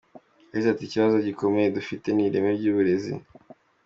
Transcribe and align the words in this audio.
Yagize 0.49 0.67
ati”Ikibazo 0.69 1.15
gikomeye 1.27 1.67
dufite 1.77 2.07
ni 2.11 2.23
ireme 2.27 2.49
ry’uburezi. 2.57 3.13